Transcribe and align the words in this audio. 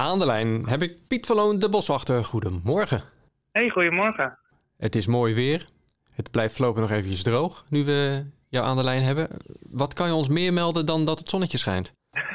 Aan 0.00 0.18
de 0.18 0.26
lijn 0.26 0.68
heb 0.68 0.82
ik 0.82 1.06
Piet 1.06 1.26
van 1.26 1.36
Loon, 1.36 1.58
de 1.58 1.68
boswachter. 1.68 2.24
Goedemorgen. 2.24 3.02
Hey, 3.52 3.68
goedemorgen. 3.68 4.38
Het 4.76 4.96
is 4.96 5.06
mooi 5.06 5.34
weer. 5.34 5.66
Het 6.10 6.30
blijft 6.30 6.56
voorlopig 6.56 6.80
nog 6.80 6.90
eventjes 6.90 7.22
droog, 7.22 7.64
nu 7.68 7.84
we 7.84 8.24
jou 8.48 8.66
aan 8.66 8.76
de 8.76 8.82
lijn 8.82 9.02
hebben. 9.02 9.28
Wat 9.70 9.92
kan 9.92 10.06
je 10.06 10.14
ons 10.14 10.28
meer 10.28 10.52
melden 10.52 10.86
dan 10.86 11.04
dat 11.04 11.18
het 11.18 11.28
zonnetje 11.28 11.58
schijnt? 11.58 11.92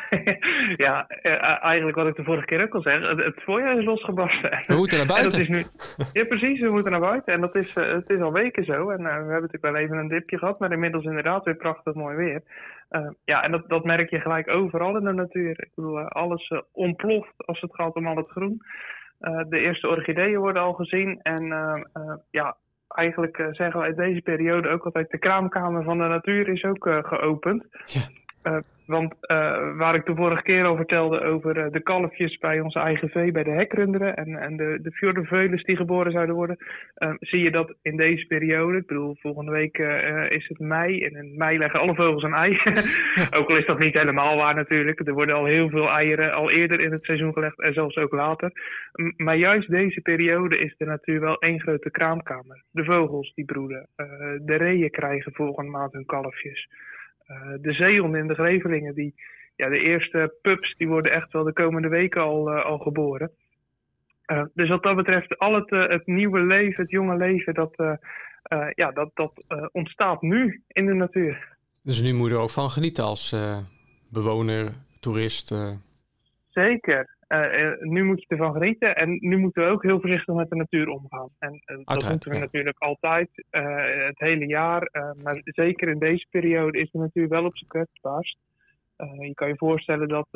ja, 0.86 1.08
eh, 1.08 1.64
eigenlijk 1.64 1.98
wat 1.98 2.08
ik 2.08 2.16
de 2.16 2.24
vorige 2.24 2.46
keer 2.46 2.62
ook 2.62 2.74
al 2.74 2.82
zei. 2.82 3.06
Het, 3.08 3.24
het 3.24 3.44
voorjaar 3.44 3.78
is 3.78 3.86
losgebarsten. 3.86 4.64
We 4.68 4.76
moeten 4.76 4.98
naar 4.98 5.08
buiten. 5.18 5.32
dat 5.32 5.42
is 5.42 5.48
nu, 5.48 5.64
ja, 6.14 6.26
precies. 6.26 6.60
We 6.60 6.72
moeten 6.72 6.92
naar 6.92 7.00
buiten. 7.00 7.34
En 7.34 7.42
dat 7.42 7.56
is, 7.56 7.76
uh, 7.76 7.94
het 7.94 8.10
is 8.10 8.20
al 8.20 8.32
weken 8.32 8.66
zo. 8.66 8.90
En 8.90 9.00
uh, 9.00 9.06
we 9.06 9.12
hebben 9.12 9.32
natuurlijk 9.32 9.64
wel 9.64 9.76
even 9.76 9.98
een 9.98 10.08
dipje 10.08 10.38
gehad. 10.38 10.60
Maar 10.60 10.72
inmiddels 10.72 11.04
inderdaad 11.04 11.44
weer 11.44 11.56
prachtig 11.56 11.94
mooi 11.94 12.16
weer. 12.16 12.42
ja, 13.26 13.44
en 13.44 13.52
dat, 13.52 13.70
dat 13.70 13.84
merk 13.84 14.10
je 14.10 14.20
gelijk 14.20 14.50
overal 14.50 14.98
in 14.98 15.04
de 15.04 15.14
natuur. 15.14 15.52
Ik 15.52 15.72
bedoel, 15.76 16.00
alles 16.00 16.52
ontploft 16.72 17.34
als 17.38 17.62
het 17.62 17.76
gaat 17.76 17.96
om 17.96 18.08
al 18.08 18.16
het 18.16 18.30
groen. 18.30 18.62
de 19.50 19.60
eerste 19.60 19.88
orchideeën 19.88 20.40
worden 20.40 20.62
al 20.62 20.74
gezien. 20.74 21.20
En 21.22 21.46
ja, 22.32 22.58
eigenlijk 22.88 23.38
zeggen 23.52 23.80
we 23.80 23.86
uit 23.86 23.98
deze 23.98 24.22
periode 24.22 24.70
ook 24.70 24.86
altijd... 24.86 25.10
de 25.10 25.18
kraamkamer 25.20 25.84
van 25.84 25.98
de 25.98 26.04
natuur 26.08 26.48
is 26.48 26.64
ook 26.64 26.90
geopend. 27.04 27.66
Ja. 27.86 28.02
Want 28.86 29.14
uh, 29.22 29.78
waar 29.78 29.96
ik 29.96 30.06
de 30.06 30.16
vorige 30.16 30.42
keer 30.42 30.66
al 30.66 30.76
vertelde 30.76 31.22
over 31.22 31.58
uh, 31.58 31.66
de 31.72 31.80
kalfjes 31.80 32.38
bij 32.38 32.60
onze 32.60 32.80
eigen 32.80 33.10
vee, 33.10 33.32
bij 33.32 33.44
de 33.44 33.52
hekrunderen 33.52 34.16
en, 34.16 34.36
en 34.36 34.58
de, 34.58 34.80
de 34.82 34.92
fjordenveulens 34.92 35.64
die 35.64 35.76
geboren 35.76 36.12
zouden 36.12 36.36
worden, 36.36 36.58
zie 37.20 37.42
je 37.42 37.52
dat 37.52 37.74
in 37.82 37.98
deze 37.98 38.26
periode, 38.26 38.78
ik 38.78 38.88
bedoel 38.88 39.16
volgende 39.20 39.52
week 39.52 39.78
is 40.30 40.48
het 40.48 40.60
mei 40.60 41.04
en 41.04 41.16
in 41.16 41.38
mei 41.38 41.58
leggen 41.58 41.80
alle 41.80 41.96
vogels 41.96 42.24
een 42.24 42.34
ei. 42.34 42.60
ook 43.40 43.50
al 43.50 43.58
is 43.58 43.66
dat 43.66 43.80
niet 43.80 43.94
helemaal 43.94 44.36
waar 44.38 44.56
natuurlijk, 44.56 45.08
er 45.08 45.14
worden 45.14 45.36
al 45.36 45.46
heel 45.46 45.70
veel 45.70 45.90
eieren 45.90 46.34
al 46.34 46.52
eerder 46.52 46.80
in 46.80 46.92
het 46.92 47.04
seizoen 47.04 47.34
gelegd 47.34 47.62
en 47.62 47.74
zelfs 47.74 47.98
ook 47.98 48.12
later. 48.12 48.52
Maar 49.18 49.36
juist 49.36 49.70
deze 49.70 50.02
periode 50.02 50.58
is 50.58 50.76
de 50.78 50.86
natuur 50.86 51.20
wel 51.20 51.40
één 51.40 51.62
grote 51.62 51.92
kraamkamer. 51.92 52.64
De 52.72 52.84
vogels 52.84 53.34
die 53.34 53.46
broeden, 53.46 53.88
de 54.42 54.56
reeën 54.56 54.92
krijgen 54.92 55.34
volgende 55.34 55.72
maand 55.72 55.94
hun 55.94 56.06
kalfjes. 56.06 56.68
Eh, 57.26 57.38
de 57.62 57.74
zeehonden 57.74 58.22
en 58.22 58.28
de 58.28 58.34
grevelingen, 58.34 58.96
die, 58.96 59.14
ja, 59.56 59.70
de 59.70 59.80
eerste 59.80 60.36
pups, 60.42 60.76
die 60.78 60.88
worden 60.88 61.12
echt 61.12 61.32
wel 61.32 61.44
de 61.44 61.54
komende 61.54 61.88
weken 61.88 62.22
al, 62.22 62.50
eh, 62.52 62.66
al 62.66 62.78
geboren. 62.78 63.32
Uh, 64.32 64.44
dus 64.54 64.70
wat 64.70 64.84
dat 64.84 64.96
betreft, 64.96 65.38
al 65.38 65.54
het, 65.54 65.70
het 65.70 66.06
nieuwe 66.06 66.40
leven, 66.40 66.82
het 66.82 66.92
jonge 66.92 67.18
leven, 67.18 67.54
dat, 67.54 67.98
ja, 68.76 68.92
dat, 68.92 69.12
dat 69.14 69.44
ontstaat 69.72 70.22
nu 70.22 70.64
in 70.68 70.86
de 70.86 70.94
natuur. 70.94 71.58
Dus 71.82 72.02
nu 72.02 72.14
moet 72.14 72.30
je 72.30 72.36
er 72.36 72.42
ook 72.42 72.50
van 72.50 72.70
genieten 72.70 73.04
als 73.04 73.36
bewoner, 74.10 74.72
toerist? 75.00 75.52
Zeker. 76.56 77.18
nu 77.80 78.04
moet 78.04 78.22
je 78.22 78.28
ervan 78.28 78.54
genieten 78.54 78.96
en 78.96 79.18
nu 79.22 79.38
moeten 79.38 79.64
we 79.64 79.70
ook 79.70 79.84
heel 79.84 80.00
voorzichtig 80.00 80.36
met 80.36 80.50
de 80.50 80.56
natuur 80.56 80.88
omgaan. 80.88 81.30
En 81.40 81.62
dat 81.84 82.10
moeten 82.10 82.32
we 82.32 82.38
natuurlijk 82.38 82.80
altijd, 82.80 83.30
het 84.06 84.20
hele 84.20 84.46
jaar. 84.46 84.90
maar 85.24 85.42
zeker 85.44 85.88
in 85.88 86.00
deze 86.00 86.26
periode 86.30 86.80
is 86.80 86.92
de 86.92 86.98
natuur 86.98 87.28
wel 87.28 87.46
op 87.46 87.58
zijn 87.58 87.70
kwetsbaarst. 87.70 88.38
je 89.20 89.34
kan 89.34 89.48
je 89.48 89.58
voorstellen 89.58 90.08
dat 90.08 90.28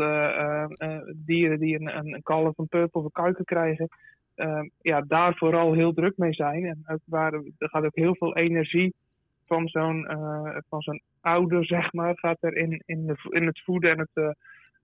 dieren 1.16 1.60
die 1.60 1.80
een, 1.80 1.98
een, 1.98 2.14
een 2.14 2.24
kalf, 2.24 2.58
een 2.58 2.68
pup 2.68 2.96
of 2.96 3.04
een 3.04 3.12
kuiken 3.12 3.46
krijgen, 3.46 3.88
ja, 4.82 5.02
daar 5.02 5.36
vooral 5.36 5.74
heel 5.74 5.94
druk 5.94 6.18
mee 6.18 6.34
zijn. 6.34 6.66
En 6.66 6.84
ook 6.86 7.02
waar, 7.06 7.34
er 7.34 7.70
gaat 7.70 7.86
ook 7.86 7.96
heel 7.96 8.16
veel 8.16 8.36
energie 8.36 8.94
van 9.46 9.68
zo'n 9.68 10.08
van 10.70 10.82
zo'n 10.82 11.02
ouder, 11.22 11.66
zeg 11.66 11.94
maar, 11.94 12.18
gaat 12.18 12.38
er 12.40 12.56
in, 12.56 12.82
in, 12.86 13.06
de, 13.06 13.16
in 13.30 13.46
het 13.46 13.62
voeden 13.64 13.92
en 13.92 14.00
het 14.00 14.36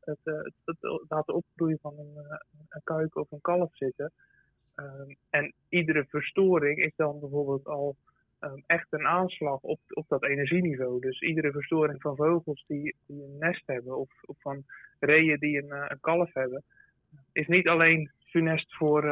het, 0.05 0.19
eh, 0.23 0.33
het, 0.33 0.53
het, 0.65 1.05
laten 1.07 1.33
opgroeien 1.33 1.79
van 1.81 1.93
een, 1.97 2.23
eh, 2.29 2.37
een 2.69 2.81
kuik 2.83 3.15
of 3.15 3.31
een 3.31 3.41
kalf 3.41 3.75
zitten. 3.75 4.11
Ehm, 4.75 5.13
en 5.29 5.53
iedere 5.69 6.05
verstoring 6.09 6.83
is 6.83 6.93
dan 6.95 7.19
bijvoorbeeld 7.19 7.67
al 7.67 7.95
um, 8.39 8.63
echt 8.65 8.87
een 8.89 9.07
aanslag 9.07 9.59
op, 9.61 9.79
op 9.87 10.05
dat 10.07 10.23
energieniveau. 10.23 10.99
Dus 10.99 11.21
iedere 11.21 11.51
verstoring 11.51 12.01
van 12.01 12.15
vogels 12.15 12.63
die, 12.67 12.95
die 13.07 13.23
een 13.23 13.37
nest 13.39 13.63
hebben 13.65 13.97
of, 13.97 14.09
of 14.25 14.35
van 14.39 14.63
reeën 14.99 15.39
die 15.39 15.57
een, 15.57 15.69
uh, 15.69 15.85
een 15.87 15.99
kalf 15.99 16.33
hebben, 16.33 16.63
is 17.31 17.47
niet 17.47 17.67
alleen 17.67 18.11
funest 18.25 18.75
voor, 18.75 19.03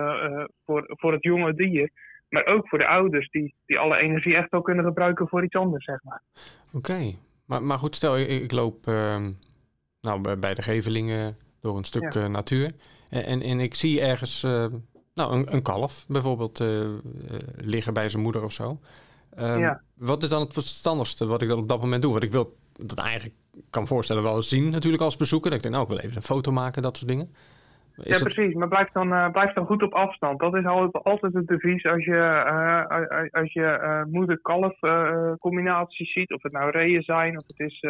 voor, 0.66 0.84
voor 0.88 1.12
het 1.12 1.24
jonge 1.24 1.54
dier, 1.54 1.90
maar 2.30 2.46
ook 2.46 2.68
voor 2.68 2.78
de 2.78 2.88
ouders 2.88 3.30
die, 3.30 3.54
die 3.66 3.80
alle 3.80 3.98
energie 3.98 4.36
echt 4.36 4.52
wel 4.52 4.62
kunnen 4.62 4.86
gebruiken 4.86 5.28
voor 5.28 5.44
iets 5.44 5.56
anders, 5.56 5.86
zeg 5.86 6.04
maar. 6.04 6.22
Oké, 6.74 7.16
maar, 7.46 7.64
maar 7.64 7.78
goed, 7.78 7.96
stel 7.96 8.18
ik, 8.18 8.28
ik 8.28 8.52
loop 8.52 8.88
uh, 8.88 9.28
nou, 10.04 10.38
bij 10.38 10.54
de 10.54 10.62
Gevelingen 10.62 11.38
door 11.62 11.78
een 11.78 11.84
stuk 11.84 12.14
ja. 12.14 12.28
natuur. 12.28 12.72
En, 13.10 13.26
en, 13.26 13.42
en, 13.42 13.60
ik 13.60 13.76
zie 13.76 14.02
ergens 14.02 14.44
uh, 14.44 14.66
nou, 15.14 15.34
een, 15.34 15.54
een, 15.54 15.62
kalf 15.62 16.06
bijvoorbeeld 16.08 16.60
uh, 16.60 16.90
liggen 17.56 17.94
bij 17.94 18.10
zijn 18.10 18.24
moeder 18.24 18.44
of 18.44 18.52
zo. 18.52 18.80
Um, 19.40 19.60
ja. 19.60 19.82
Wat 19.98 20.24
is 20.24 20.30
dan 20.30 20.42
het 20.42 20.54
verstandigste 20.54 21.26
wat 21.26 21.42
ik 21.42 21.48
dan 21.48 21.60
op 21.60 21.70
dat 21.70 21.82
moment 21.82 22.02
doe? 22.02 22.12
Want 22.12 22.24
ik 22.24 22.32
wil 22.32 22.58
dat 22.74 23.00
eigenlijk, 23.00 23.36
kan 23.70 23.88
voorstellen, 23.88 24.24
wel 24.24 24.42
zien 24.42 24.70
natuurlijk 24.70 25.04
als 25.04 25.18
bezoeker. 25.18 25.50
Dat 25.50 25.58
ik 25.58 25.64
denk, 25.64 25.74
nou, 25.74 25.86
ik 25.88 25.94
wil 25.94 26.06
even 26.06 26.18
een 26.18 26.36
foto 26.36 26.52
maken, 26.52 26.82
dat 26.82 26.98
soort 26.98 27.10
dingen. 27.10 27.34
Is 27.96 28.18
ja, 28.18 28.24
precies. 28.24 28.54
Maar 28.54 28.68
blijf 28.68 28.92
dan, 28.92 29.12
uh, 29.14 29.32
blijf 29.32 29.54
dan 29.54 29.66
goed 29.66 29.84
op 29.84 29.94
afstand. 29.94 30.40
Dat 30.40 30.56
is 30.56 30.66
altijd, 30.66 31.04
altijd 31.04 31.34
het 31.34 31.48
devies 31.48 31.86
als 31.86 32.06
je, 32.06 32.12
uh, 32.12 33.42
als 33.42 33.54
je 33.54 33.80
uh, 33.82 34.04
moeder-kalf 34.04 34.80
combinaties 35.40 36.14
ziet. 36.14 36.34
Of 36.34 36.44
het 36.44 36.52
nou 36.52 36.70
reeën 36.72 37.04
zijn, 37.04 37.38
of 37.38 37.44
het 37.48 37.60
is 37.60 37.86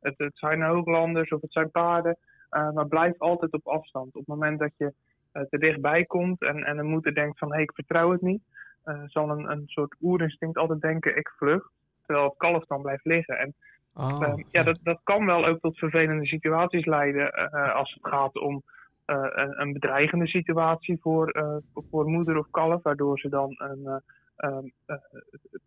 het, 0.00 0.14
het 0.18 0.38
zijn 0.38 0.62
hooglanders 0.62 1.30
of 1.30 1.40
het 1.40 1.52
zijn 1.52 1.70
paarden. 1.70 2.16
Uh, 2.50 2.70
maar 2.70 2.86
blijf 2.86 3.18
altijd 3.18 3.52
op 3.52 3.66
afstand. 3.66 4.06
Op 4.06 4.14
het 4.14 4.26
moment 4.26 4.58
dat 4.58 4.72
je 4.76 4.92
uh, 5.32 5.42
te 5.42 5.58
dichtbij 5.58 6.04
komt 6.04 6.42
en, 6.42 6.64
en 6.64 6.78
een 6.78 6.86
moeder 6.86 7.14
denkt 7.14 7.38
van 7.38 7.48
hé, 7.48 7.54
hey, 7.54 7.62
ik 7.62 7.72
vertrouw 7.74 8.10
het 8.10 8.20
niet, 8.20 8.42
uh, 8.84 9.02
zal 9.06 9.30
een, 9.30 9.50
een 9.50 9.62
soort 9.66 9.96
oerinstinct 10.02 10.58
altijd 10.58 10.80
denken 10.80 11.16
ik 11.16 11.32
vlucht. 11.36 11.70
Terwijl 12.06 12.28
het 12.28 12.38
kalf 12.38 12.66
dan 12.66 12.82
blijft 12.82 13.04
liggen. 13.04 13.38
En 13.38 13.54
oh, 13.94 14.38
ja, 14.50 14.62
dat, 14.62 14.78
dat 14.82 15.00
kan 15.04 15.26
wel 15.26 15.46
ook 15.46 15.60
tot 15.60 15.78
vervelende 15.78 16.26
situaties 16.26 16.84
leiden 16.84 17.32
als 17.74 17.94
het 17.94 18.12
gaat 18.12 18.38
om 18.38 18.62
een, 19.04 19.60
een, 19.60 19.72
bedreigende 19.72 20.26
situatie 20.26 20.98
voor, 21.00 21.52
voor 21.90 22.06
moeder 22.06 22.38
of 22.38 22.50
kalf, 22.50 22.82
waardoor 22.82 23.18
ze 23.18 23.28
dan 23.28 23.54
een, 23.58 24.02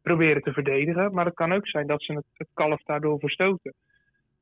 proberen 0.02 0.42
te 0.42 0.54
verdedigen. 0.54 1.14
Maar 1.14 1.26
het 1.26 1.34
kan 1.34 1.54
ook 1.54 1.68
zijn 1.68 1.88
dat 1.88 2.04
ze 2.04 2.14
het, 2.14 2.26
het 2.34 2.50
kalf 2.54 2.84
daardoor 2.84 3.20
verstoten. 3.20 3.74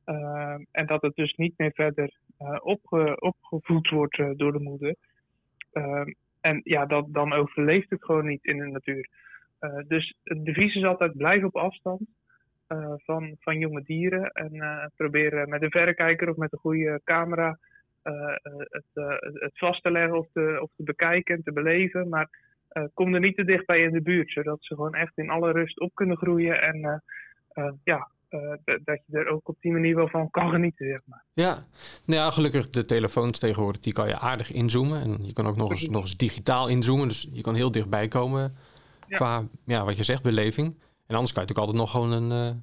Uh, 0.09 0.56
en 0.72 0.86
dat 0.86 1.02
het 1.02 1.16
dus 1.16 1.34
niet 1.34 1.53
meer 1.58 1.72
verder 1.72 2.14
uh, 2.42 2.58
opge 2.62 3.20
opgevoed 3.20 3.90
wordt 3.90 4.18
uh, 4.18 4.30
door 4.36 4.52
de 4.52 4.59
moeder. 4.59 4.96
Ehm, 5.72 6.14
en 6.42 6.62
ja, 6.64 6.86
dat, 6.86 7.06
dan 7.09 7.34
overleeft 7.34 7.90
het 7.90 8.06
gewoon 8.06 8.25
niet 8.25 8.44
in 8.44 8.58
de 8.58 8.66
natuur. 8.66 9.09
Eh, 9.59 9.78
dus 9.88 10.16
het 10.24 10.46
devies 10.46 10.75
is 10.75 10.84
altijd 10.84 11.18
blijf 11.18 11.44
op 11.44 11.56
afstand 11.56 12.02
van, 12.98 13.36
van 13.40 13.59
jonge 13.59 13.84
dieren. 13.84 14.31
En 14.31 14.92
proberen 14.96 15.50
met 15.50 15.62
een 15.62 15.72
verrekijker 15.72 16.30
of 16.30 16.36
met 16.36 16.53
een 16.53 16.59
goede 16.59 17.02
camera 17.03 17.58
het, 18.03 18.86
het 19.22 19.58
vast 19.58 19.84
te 19.84 19.92
leggen 19.92 20.18
of 20.18 20.28
te, 20.34 20.59
of 20.62 20.72
te 20.75 20.84
bekijken 20.84 21.36
en 21.36 21.44
te 21.44 21.52
beleven. 21.52 22.09
Maar 22.09 22.30
kom 22.94 23.14
er 23.14 23.19
niet 23.19 23.36
te 23.36 23.44
dichtbij 23.44 23.81
in 23.81 23.92
de 23.92 24.02
buurt, 24.02 24.31
zodat 24.31 24.58
ze 24.62 24.75
gewoon 24.75 24.96
echt 24.96 25.18
in 25.18 25.30
alle 25.30 25.52
rust 25.52 25.80
op 25.80 25.96
kunnen 25.96 26.18
groeien. 26.18 26.62
En 26.62 27.03
ja, 27.84 28.08
uh, 28.29 28.78
dat 28.84 29.01
je 29.06 29.17
er 29.17 29.28
ook 29.28 29.47
op 29.50 29.57
die 29.59 29.72
manier 29.72 29.95
wel 29.95 30.07
van 30.07 30.29
kan 30.29 30.50
genieten, 30.50 30.88
zeg 30.88 31.00
maar. 31.06 31.23
Ja, 31.34 31.66
nou 32.06 32.22
ja, 32.22 32.31
gelukkig 32.31 32.69
de 32.69 32.85
telefoons 32.85 33.40
tegenwoordig, 33.40 33.81
die 33.81 33.94
kan 33.94 34.07
je 34.07 34.19
aardig 34.19 34.51
inzoomen. 34.51 35.01
En 35.01 35.17
je 35.22 35.34
kan 35.34 35.47
ook 35.47 35.56
nog 35.56 35.69
eens, 35.69 35.90
nog 35.90 36.01
eens 36.01 36.17
digitaal 36.17 36.68
inzoomen, 36.68 37.07
dus 37.07 37.28
je 37.31 37.41
kan 37.41 37.56
heel 37.56 37.72
dichtbij 37.72 38.07
komen 38.07 38.53
ja. 39.07 39.16
qua, 39.16 39.47
ja, 39.66 39.85
wat 39.85 39.97
je 39.97 40.03
zegt, 40.03 40.23
beleving. 40.23 40.68
En 41.07 41.16
anders 41.16 41.34
kan 41.34 41.44
je 41.44 41.53
natuurlijk 41.53 41.57
altijd 41.57 41.78
nog 41.78 41.91
gewoon 41.91 42.12
een 42.12 42.47
uh, 42.47 42.56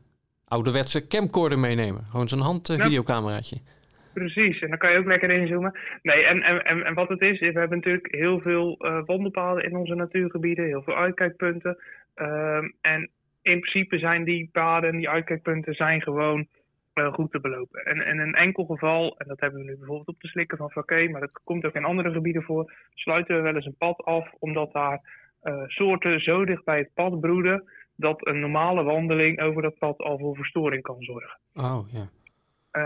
ouderwetse 0.45 1.07
camcorder 1.07 1.59
meenemen. 1.59 2.05
Gewoon 2.05 2.29
zo'n 2.29 2.39
handvideocameraatje. 2.41 3.57
Ja. 3.57 3.75
Precies, 4.13 4.61
en 4.61 4.69
dan 4.69 4.79
kan 4.79 4.93
je 4.93 4.99
ook 4.99 5.07
lekker 5.07 5.31
inzoomen. 5.31 5.79
Nee, 6.03 6.25
en, 6.25 6.43
en, 6.43 6.85
en 6.85 6.95
wat 6.95 7.09
het 7.09 7.21
is, 7.21 7.39
we 7.39 7.47
hebben 7.47 7.79
natuurlijk 7.79 8.15
heel 8.15 8.41
veel 8.41 8.77
uh, 8.79 9.01
wandelpaden 9.05 9.65
in 9.65 9.77
onze 9.77 9.95
natuurgebieden, 9.95 10.65
heel 10.65 10.83
veel 10.83 10.97
uitkijkpunten. 10.97 11.79
Um, 12.15 12.75
en 12.81 13.11
in 13.47 13.61
principe 13.61 13.99
zijn 13.99 14.25
die 14.25 14.49
paden 14.53 14.91
en 14.91 14.97
die 14.97 15.09
uitkijkpunten 15.09 15.75
zijn 15.75 16.03
gewoon 16.03 16.47
uh, 16.95 17.13
goed 17.13 17.31
te 17.31 17.41
belopen. 17.41 17.85
En 17.85 18.07
in 18.07 18.19
een 18.19 18.35
enkel 18.35 18.65
geval, 18.65 19.19
en 19.19 19.29
dat 19.29 19.41
hebben 19.41 19.61
we 19.61 19.67
nu 19.67 19.77
bijvoorbeeld 19.77 20.09
op 20.09 20.21
de 20.21 20.29
slikken 20.29 20.59
van 20.59 20.71
Vaké, 20.71 21.09
maar 21.09 21.21
dat 21.21 21.41
komt 21.45 21.65
ook 21.65 21.75
in 21.75 21.85
andere 21.85 22.13
gebieden 22.13 22.43
voor, 22.43 22.73
sluiten 22.95 23.37
we 23.37 23.43
wel 23.43 23.55
eens 23.55 23.67
een 23.67 23.77
pad 23.79 24.05
af, 24.05 24.33
omdat 24.39 24.73
daar 24.73 25.01
uh, 25.43 25.63
soorten 25.67 26.21
zo 26.21 26.45
dicht 26.45 26.65
bij 26.65 26.79
het 26.79 26.91
pad 26.95 27.21
broeden, 27.21 27.65
dat 27.97 28.27
een 28.27 28.41
normale 28.41 28.83
wandeling 28.83 29.41
over 29.41 29.63
dat 29.63 29.79
pad 29.79 29.99
al 29.99 30.19
voor 30.19 30.37
verstoring 30.37 30.83
kan 30.83 31.03
zorgen. 31.03 31.39
Oh, 31.55 31.89
ja. 31.93 32.09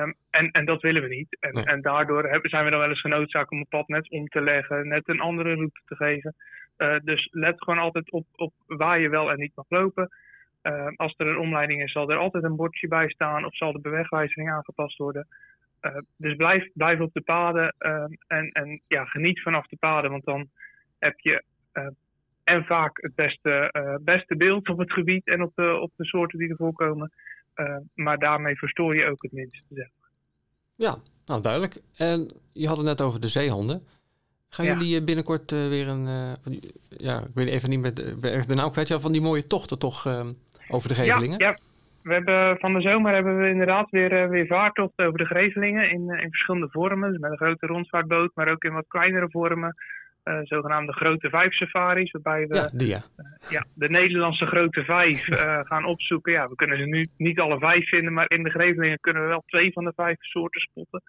Um, 0.02 0.14
en, 0.30 0.50
en 0.50 0.64
dat 0.64 0.82
willen 0.82 1.02
we 1.02 1.08
niet. 1.08 1.36
En, 1.40 1.54
nee. 1.54 1.64
en 1.64 1.82
daardoor 1.82 2.28
hebben, 2.28 2.50
zijn 2.50 2.64
we 2.64 2.70
dan 2.70 2.80
wel 2.80 2.88
eens 2.88 3.00
genoodzaakt 3.00 3.50
om 3.50 3.58
het 3.58 3.68
pad 3.68 3.88
net 3.88 4.10
om 4.10 4.28
te 4.28 4.40
leggen, 4.40 4.88
net 4.88 5.08
een 5.08 5.20
andere 5.20 5.54
route 5.54 5.80
te 5.84 5.96
geven. 5.96 6.34
Uh, 6.78 6.96
dus 7.04 7.28
let 7.30 7.62
gewoon 7.62 7.80
altijd 7.80 8.10
op, 8.10 8.26
op 8.36 8.52
waar 8.66 9.00
je 9.00 9.08
wel 9.08 9.30
en 9.30 9.38
niet 9.38 9.54
mag 9.54 9.66
lopen. 9.68 10.10
Uh, 10.62 10.86
als 10.96 11.14
er 11.16 11.26
een 11.26 11.38
omleiding 11.38 11.82
is, 11.82 11.92
zal 11.92 12.10
er 12.10 12.16
altijd 12.16 12.44
een 12.44 12.56
bordje 12.56 12.88
bij 12.88 13.08
staan 13.08 13.44
of 13.44 13.56
zal 13.56 13.72
de 13.72 13.80
bewegwijzering 13.80 14.50
aangepast 14.50 14.96
worden. 14.96 15.26
dus 16.16 16.36
blijf, 16.36 16.68
blijf 16.74 17.00
op 17.00 17.12
de 17.12 17.20
paden 17.20 17.74
en, 18.26 18.50
en 18.52 18.80
ja, 18.86 19.04
geniet 19.04 19.42
vanaf 19.42 19.66
de 19.66 19.76
paden, 19.76 20.10
want 20.10 20.24
dan 20.24 20.48
heb 20.98 21.20
je 21.20 21.44
en 22.44 22.64
vaak 22.64 23.02
het 23.02 23.14
beste, 23.14 23.70
beste 24.00 24.36
beeld 24.36 24.68
op 24.68 24.78
het 24.78 24.92
gebied 24.92 25.26
en 25.26 25.42
op 25.42 25.52
de, 25.54 25.78
op 25.80 25.92
de 25.96 26.04
soorten 26.04 26.38
die 26.38 26.48
er 26.48 26.56
voorkomen. 26.56 27.12
maar 27.94 28.18
daarmee 28.18 28.56
verstoor 28.56 28.96
je 28.96 29.10
ook 29.10 29.22
het 29.22 29.32
minst. 29.32 29.62
Zeg 29.68 29.88
Ja, 30.74 30.96
nou 31.24 31.42
duidelijk. 31.42 31.80
En 31.96 32.30
je 32.52 32.66
had 32.66 32.76
het 32.76 32.86
net 32.86 33.00
over 33.00 33.20
de 33.20 33.28
zeehonden. 33.28 33.86
Gaan 34.48 34.66
jullie 34.66 34.98
eh, 34.98 35.04
binnenkort 35.04 35.52
uh, 35.52 35.68
weer 35.68 35.88
een, 35.88 36.06
ja, 36.88 37.20
ik 37.20 37.34
weet 37.34 37.48
even 37.48 37.70
niet 37.70 37.80
met 37.80 37.96
de 37.96 38.54
naam 38.54 38.70
kwijt, 38.70 38.88
ja, 38.88 38.98
van 38.98 39.12
die 39.12 39.20
mooie 39.20 39.46
tochten 39.46 39.78
toch 39.78 40.04
over 40.74 40.88
de 40.88 40.94
Gevelingen? 40.94 41.38
Ja, 41.38 41.48
ja, 41.48 41.56
we 42.02 42.12
hebben 42.12 42.58
van 42.58 42.74
de 42.74 42.80
zomer 42.80 43.14
hebben 43.14 43.38
we 43.38 43.48
inderdaad 43.48 43.90
weer, 43.90 44.28
weer 44.28 44.46
vaartochten 44.46 45.06
over 45.06 45.18
de 45.18 45.26
Gevelingen 45.26 45.90
in, 45.90 46.10
in 46.10 46.30
verschillende 46.30 46.68
vormen. 46.70 47.10
Dus 47.10 47.20
met 47.20 47.30
een 47.30 47.36
grote 47.36 47.66
rondvaartboot, 47.66 48.30
maar 48.34 48.48
ook 48.48 48.64
in 48.64 48.72
wat 48.72 48.88
kleinere 48.88 49.30
vormen. 49.30 49.74
zogenaamde 50.42 50.92
grote 50.92 51.28
vijf 51.28 51.52
safaris, 51.52 52.10
waarbij 52.10 52.46
we 52.46 52.54
ja, 52.54 52.70
die, 52.72 52.88
ja. 52.88 53.02
ja 53.48 53.64
de 53.74 53.88
Nederlandse 53.88 54.46
grote 54.46 54.84
vijf 54.84 55.28
gaan 55.70 55.84
opzoeken. 55.84 56.32
Ja, 56.32 56.48
we 56.48 56.54
kunnen 56.54 56.78
ze 56.78 56.84
nu 56.84 57.06
niet 57.16 57.40
alle 57.40 57.58
vijf 57.58 57.88
vinden, 57.88 58.12
maar 58.12 58.30
in 58.30 58.42
de 58.42 58.50
Gevelingen 58.50 59.00
kunnen 59.00 59.22
we 59.22 59.28
wel 59.28 59.42
twee 59.46 59.72
van 59.72 59.84
de 59.84 59.92
vijf 59.96 60.16
soorten 60.20 60.60
spotten. 60.60 61.02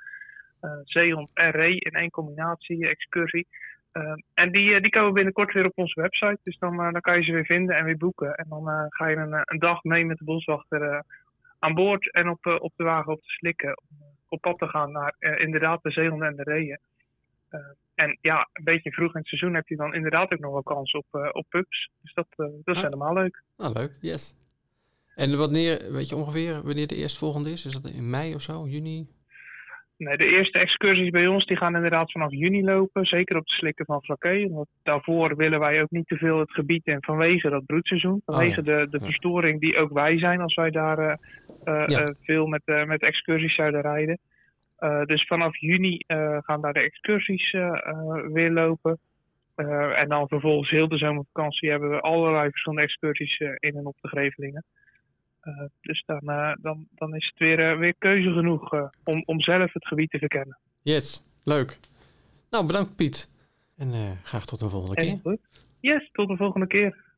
Eh, 0.62 0.72
zeehond 0.84 1.30
en 1.34 1.52
ree 1.52 1.80
in 1.80 1.92
één 1.92 2.10
combinatie, 2.10 2.88
excursie. 2.88 3.48
Uh, 3.94 4.14
en 4.34 4.52
die, 4.52 4.74
eh, 4.74 4.82
die 4.82 4.92
komen 4.92 5.14
binnenkort 5.14 5.54
weer 5.54 5.66
op 5.66 5.72
onze 5.78 6.02
website. 6.02 6.40
Dus 6.44 6.58
dan, 6.58 6.74
uh, 6.74 6.92
dan 6.92 7.02
kan 7.02 7.18
je 7.18 7.24
ze 7.24 7.32
weer 7.32 7.46
vinden 7.46 7.76
en 7.76 7.86
weer 7.86 7.98
boeken. 7.98 8.36
En 8.36 8.46
dan 8.50 8.70
uh, 8.70 8.86
ga 8.90 9.08
je 9.08 9.16
een, 9.16 9.42
een, 9.46 9.60
dag 9.60 9.84
mee 9.84 10.06
met 10.06 10.18
de 10.18 10.24
boswachter 10.24 11.04
aan 11.60 11.74
boord 11.74 12.12
en 12.12 12.30
op, 12.30 12.46
op 12.46 12.74
de 12.76 12.84
wagen 12.84 13.12
op 13.12 13.22
te 13.22 13.30
slikken. 13.30 13.82
Om 13.90 13.98
op 14.28 14.42
pad 14.42 14.58
te 14.58 14.68
gaan 14.68 14.92
naar 14.92 15.16
inderdaad 15.20 15.84
de 15.84 15.92
zeehonden 15.92 16.28
en 16.28 16.36
de 16.36 16.44
reeën. 16.44 16.80
en 17.96 18.18
ja, 18.22 18.50
een 18.54 18.64
beetje 18.64 18.92
vroeg 18.92 19.14
in 19.14 19.20
het 19.20 19.28
seizoen 19.28 19.54
heb 19.54 19.68
je 19.68 19.76
dan 19.76 19.94
inderdaad 19.94 20.32
ook 20.32 20.40
nog 20.40 20.52
wel 20.52 20.64
kans 20.64 20.92
op, 20.92 21.06
op 21.32 21.46
pups. 21.50 21.90
Dus 22.02 22.14
dat, 22.14 22.28
dat 22.36 22.76
is 22.76 22.76
ah. 22.76 22.84
helemaal 22.84 23.14
leuk. 23.14 23.44
Ah, 23.58 23.74
leuk, 23.74 23.98
yes. 24.02 24.36
En 25.16 25.38
wanneer, 25.38 25.92
weet 25.92 26.10
je 26.10 26.16
ongeveer 26.16 26.62
wanneer 26.64 26.88
de 26.88 26.96
eerstvolgende 26.96 27.52
is? 27.52 27.66
Is 27.66 27.74
dat 27.74 27.92
in 27.92 28.10
mei 28.10 28.36
of 28.36 28.42
zo, 28.42 28.68
juni? 28.68 29.08
Nee, 30.04 30.18
de 30.18 30.26
eerste 30.26 30.60
excursies 30.60 31.10
bij 31.10 31.28
ons 31.28 31.46
die 31.46 31.58
gaan 31.58 31.76
inderdaad 31.76 32.12
vanaf 32.12 32.32
juni 32.32 32.64
lopen. 32.64 33.06
Zeker 33.06 33.38
op 33.38 33.46
de 33.46 33.54
slikken 33.54 33.86
van 33.86 34.04
Vlakke. 34.04 34.48
Want 34.52 34.68
daarvoor 34.84 35.36
willen 35.36 35.60
wij 35.60 35.82
ook 35.82 35.90
niet 35.90 36.08
te 36.08 36.18
veel 36.18 36.40
het 36.40 36.52
gebied 36.52 36.88
in 36.88 36.98
vanwege 37.00 37.50
dat 37.50 37.66
broedseizoen. 37.66 38.22
Oh 38.26 38.36
vanwege 38.36 38.64
de, 38.64 38.88
de 38.90 39.00
verstoring 39.00 39.60
die 39.60 39.78
ook 39.78 39.92
wij 39.92 40.20
zijn 40.20 40.42
als 40.42 40.56
wij 40.56 40.70
daar 40.70 41.00
uh, 41.00 41.86
uh, 41.88 42.08
veel 42.22 42.46
met, 42.46 42.62
met 42.86 43.02
excursies 43.02 43.56
zouden 43.56 43.82
rijden. 43.82 44.20
dus 45.06 45.28
vanaf 45.28 45.58
juni 45.58 46.04
gaan 46.40 46.62
daar 46.62 46.74
de 46.74 46.80
excursies 46.80 47.52
weer 48.34 48.52
lopen. 48.52 49.00
en 49.96 50.10
dan 50.10 50.28
vervolgens 50.28 50.70
heel 50.70 50.88
de 50.88 50.98
zomervakantie 50.98 51.70
hebben 51.70 51.90
we 51.90 52.02
allerlei 52.02 52.50
verschillende 52.50 52.84
excursies 52.84 53.40
in 53.40 53.76
en 53.76 53.86
op 53.86 53.96
de 54.02 54.08
Grevelingen. 54.08 54.64
Uh, 55.44 55.66
dus 55.82 56.04
dan, 56.06 56.22
uh, 56.24 56.54
dan, 56.62 56.88
dan 56.96 57.16
is 57.16 57.26
het 57.26 57.40
weer, 57.40 57.72
uh, 57.72 57.78
weer 57.78 57.96
keuze 57.98 58.32
genoeg 58.32 58.74
om, 59.04 59.24
om 59.26 59.42
zelf 59.42 59.74
het 59.74 59.88
gebied 59.88 60.10
te 60.10 60.18
verkennen. 60.18 60.58
Yes, 60.82 61.24
leuk. 61.44 61.80
Nou, 62.50 62.66
bedankt 62.66 62.96
Piet. 62.96 63.30
En 63.78 64.18
graag 64.24 64.46
tot 64.46 64.60
de 64.60 64.70
volgende 64.70 64.96
keer. 64.96 65.38
Yes, 65.80 66.10
tot 66.12 66.28
de 66.28 66.38
volgende 66.38 66.68
keer. 66.68 67.11